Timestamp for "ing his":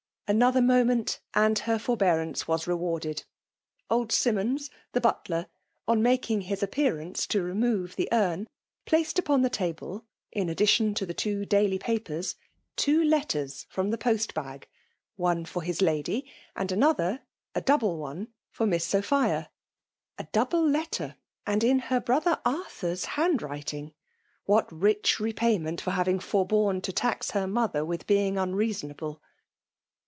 6.31-6.63